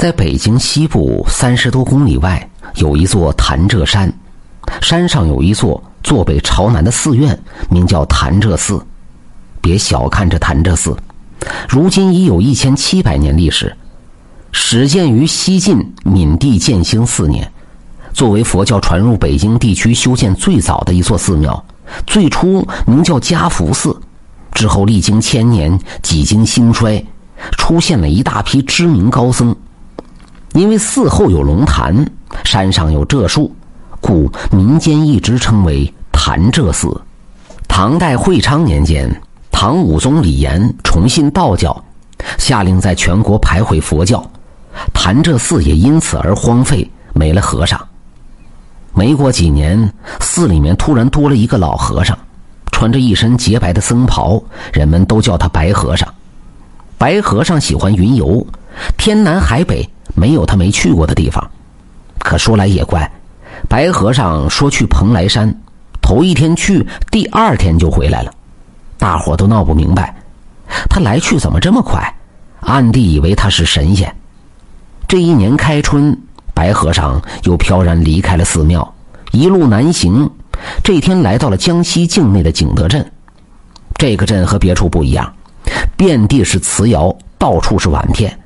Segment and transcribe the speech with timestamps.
[0.00, 4.08] 在北京西部三十多公里外，有一座潭柘山，
[4.80, 7.36] 山上有一座坐北朝南的寺院，
[7.68, 8.80] 名叫潭柘寺。
[9.60, 10.96] 别小看这潭柘寺，
[11.68, 13.76] 如今已有一千七百年历史，
[14.52, 17.50] 始建于西晋闵帝建兴四年，
[18.12, 21.64] 作为佛教传入北京地区修建最早的一座寺庙，
[22.06, 24.00] 最初名叫嘉福寺，
[24.54, 27.04] 之后历经千年，几经兴衰，
[27.56, 29.52] 出现了一大批知名高僧。
[30.58, 32.04] 因为寺后有龙潭，
[32.42, 33.54] 山上有柘树，
[34.00, 37.00] 故民间一直称为潭柘寺。
[37.68, 39.08] 唐代会昌年间，
[39.52, 41.80] 唐武宗李炎崇信道教，
[42.38, 44.20] 下令在全国排毁佛教，
[44.92, 47.80] 潭柘寺也因此而荒废，没了和尚。
[48.92, 52.18] 没过几年，寺里面突然多了一个老和尚，
[52.72, 56.12] 穿着一身洁白的僧袍，人们都叫他白和尚。
[56.98, 58.44] 白和尚喜欢云游，
[58.96, 59.88] 天南海北。
[60.18, 61.50] 没有他没去过的地方，
[62.18, 63.10] 可说来也怪，
[63.68, 65.54] 白和尚说去蓬莱山，
[66.02, 68.32] 头一天去，第二天就回来了，
[68.98, 70.14] 大伙都闹不明白，
[70.90, 72.12] 他来去怎么这么快？
[72.60, 74.12] 暗地以为他是神仙。
[75.06, 76.18] 这一年开春，
[76.52, 78.94] 白和尚又飘然离开了寺庙，
[79.32, 80.28] 一路南行。
[80.82, 83.10] 这天来到了江西境内的景德镇，
[83.94, 85.32] 这个镇和别处不一样，
[85.96, 88.37] 遍地是瓷窑，到处是碗片。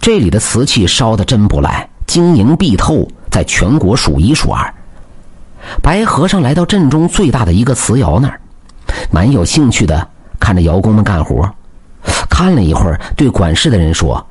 [0.00, 4.74] 这里的瓷器烧的真不赖，晶莹碧透，在全国数一数二。
[5.82, 8.40] 白和尚来到镇中最大的一个瓷窑那儿，
[9.10, 11.48] 蛮有兴趣的看着窑工们干活。
[12.28, 14.26] 看了一会儿，对管事的人说：“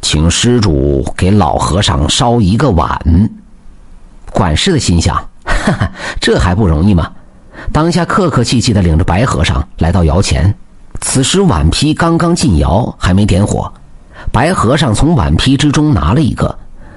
[0.00, 2.98] 请施主给老和尚烧一个碗。”
[4.32, 7.12] 管事的心想：“哈哈，这还不容易吗？”
[7.70, 10.52] 当下客客气气的领着白和尚来到窑前。
[11.02, 13.70] 此时碗坯刚刚进窑，还没点火。
[14.32, 16.56] 白和尚从碗坯之中拿了一个，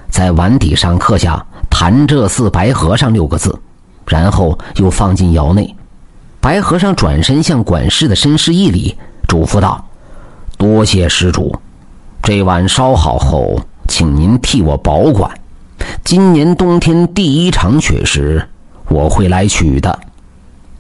[0.10, 3.60] 在碗底上刻下“潭柘寺白和尚”六个字，
[4.06, 5.76] 然后又放进窑内。
[6.40, 8.96] 白和尚转身向管事的深施一礼，
[9.28, 9.84] 嘱咐道
[10.58, 11.56] ：“多谢施主，
[12.22, 15.32] 这碗烧好后，请您替我保管。
[16.04, 18.48] 今年冬天第一场雪时，
[18.90, 20.00] 我会来取的。”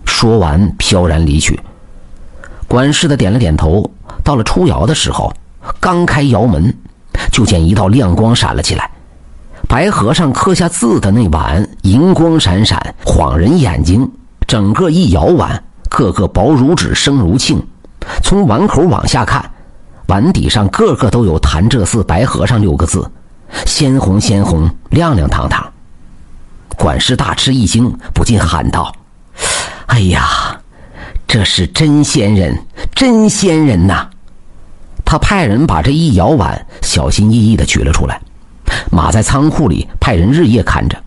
[0.05, 1.59] 说完，飘然离去。
[2.67, 3.89] 管事的点了点头。
[4.23, 5.33] 到了出窑的时候。
[5.79, 6.73] 刚开窑门，
[7.31, 8.89] 就见一道亮光闪了起来。
[9.67, 14.09] 白和尚刻下字的那碗银光闪闪，晃人眼睛。
[14.45, 17.59] 整个一窑碗，个个薄如纸，声如磬。
[18.21, 19.43] 从碗口往下看，
[20.07, 23.09] 碗底上个个都有“潭柘寺白和尚”六个字，
[23.65, 25.65] 鲜红鲜红，亮亮堂堂。
[26.77, 28.93] 管事大吃一惊，不禁喊道
[29.87, 30.59] ：“哎呀，
[31.25, 32.55] 这是真仙人，
[32.93, 34.07] 真仙人呐！”
[35.05, 38.19] 他派人把这一窑碗小心翼翼地取了出来，
[38.91, 40.97] 码在仓库里，派人日夜看着。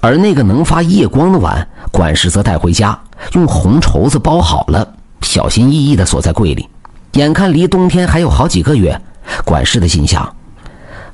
[0.00, 2.98] 而那个能发夜光的碗，管事则带回家，
[3.32, 6.68] 用红绸子包好了，小心翼翼地锁在柜里。
[7.12, 9.00] 眼看离冬天还有好几个月，
[9.44, 10.34] 管事的心想：“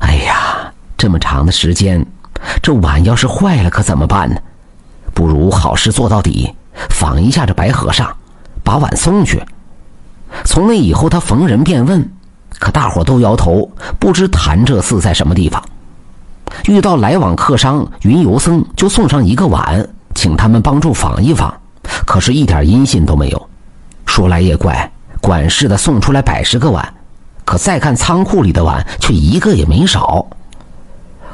[0.01, 2.07] 哎呀，这么长的时间，
[2.63, 4.41] 这碗要是坏了可怎么办呢？
[5.13, 6.55] 不如好事做到底，
[6.89, 8.15] 访一下这白和尚，
[8.63, 9.43] 把碗送去。”
[10.45, 12.11] 从那以后，他逢人便问。
[12.59, 15.63] 可大伙都摇头，不知潭柘寺在什么地方。
[16.65, 21.55] 遇到来往客商、云游僧，就送上一个碗，请他们帮助访一访。
[22.05, 23.49] 可是，一点音信都没有。
[24.07, 24.91] 说来也怪，
[25.21, 26.95] 管事的送出来百十个碗，
[27.45, 30.27] 可再看仓库里的碗，却一个也没少。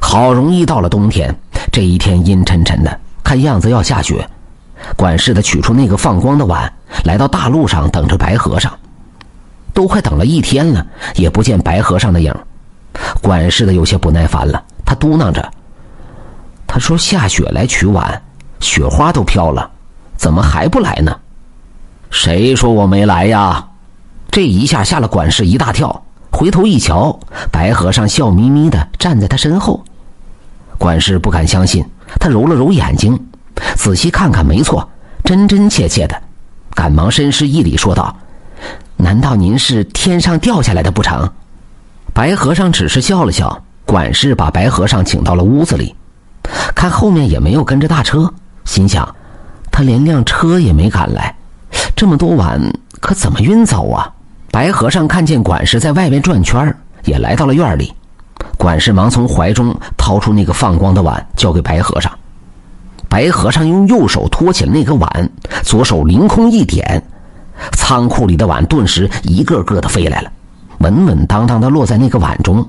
[0.01, 1.35] 好容易到了冬天，
[1.73, 4.29] 这一天阴沉沉的，看样子要下雪。
[4.97, 6.71] 管事的取出那个放光的碗，
[7.05, 8.71] 来到大路上等着白和尚。
[9.75, 10.87] 都快等了一天了，
[11.17, 12.33] 也不见白和尚的影
[13.21, 15.51] 管事的有些不耐烦了，他嘟囔着
[16.67, 18.23] ：“他说下雪来取碗，
[18.61, 19.69] 雪花都飘了，
[20.17, 21.15] 怎么还不来呢？”
[22.09, 23.67] 谁说我没来呀？
[24.31, 27.19] 这一下吓了管事一大跳，回头一瞧，
[27.51, 29.83] 白和尚笑眯眯的站在他身后。
[30.79, 31.85] 管事不敢相信，
[32.21, 33.19] 他揉了揉眼睛，
[33.77, 34.89] 仔细看看，没错，
[35.25, 36.23] 真真切切的，
[36.75, 38.15] 赶忙深施一礼，说道。
[38.97, 41.29] 难道您是天上掉下来的不成？
[42.13, 43.61] 白和尚只是笑了笑。
[43.87, 45.95] 管事把白和尚请到了屋子里，
[46.75, 48.33] 看后面也没有跟着大车，
[48.65, 49.07] 心想
[49.71, 51.35] 他连辆车也没赶来，
[51.95, 52.59] 这么多碗
[53.01, 54.11] 可怎么运走啊？
[54.51, 56.75] 白和尚看见管事在外面转圈
[57.05, 57.93] 也来到了院里。
[58.57, 62.11] 管事忙从怀中掏出那个放光的碗，交给白和尚。
[63.07, 65.31] 白和尚用右手托起了那个碗，
[65.63, 67.03] 左手凌空一点。
[67.73, 70.31] 仓库里的碗顿时一个个的飞来了，
[70.79, 72.67] 稳稳当当的落在那个碗中，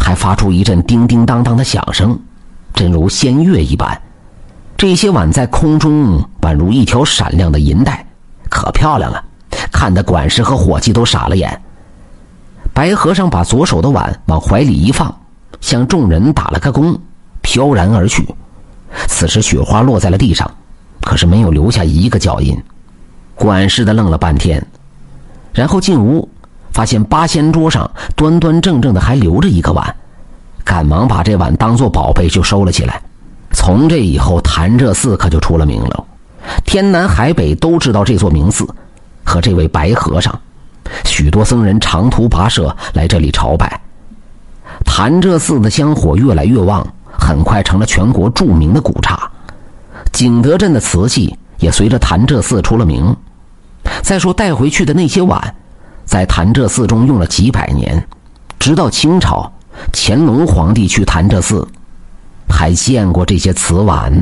[0.00, 2.18] 还发出一阵叮叮当当的响声，
[2.74, 4.00] 真如仙乐一般。
[4.76, 8.04] 这些碗在空中宛如一条闪亮的银带，
[8.50, 9.24] 可漂亮了，
[9.70, 11.62] 看得管事和伙计都傻了眼。
[12.74, 15.14] 白和尚把左手的碗往怀里一放，
[15.60, 16.98] 向众人打了个躬，
[17.42, 18.26] 飘然而去。
[19.06, 20.50] 此时雪花落在了地上，
[21.00, 22.60] 可是没有留下一个脚印。
[23.34, 24.64] 管事的愣了半天，
[25.52, 26.28] 然后进屋，
[26.72, 29.94] 发现八仙桌上端端正正的还留着一个碗，
[30.64, 33.00] 赶忙把这碗当做宝贝就收了起来。
[33.52, 36.04] 从这以后，潭柘寺可就出了名了，
[36.64, 38.66] 天南海北都知道这座名寺
[39.24, 40.38] 和这位白和尚，
[41.04, 43.80] 许多僧人长途跋涉来这里朝拜。
[44.84, 46.86] 潭柘寺的香火越来越旺，
[47.18, 49.18] 很快成了全国著名的古刹。
[50.12, 53.16] 景德镇的瓷器也随着潭柘寺出了名。
[54.02, 55.54] 再说带回去的那些碗，
[56.04, 58.06] 在潭柘寺中用了几百年，
[58.58, 59.50] 直到清朝
[59.92, 61.66] 乾隆皇帝去潭柘寺。
[62.48, 64.12] 还见过这些瓷碗。